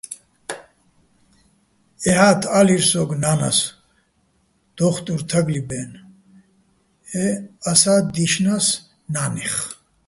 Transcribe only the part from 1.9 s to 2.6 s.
ეჰა́თ